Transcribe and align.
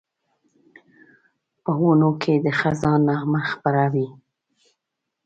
په 1.63 1.71
ونو 1.79 2.11
کې 2.21 2.33
د 2.45 2.47
خزان 2.59 2.99
نغمه 3.09 3.41
خپره 3.51 3.83
وي 3.93 4.07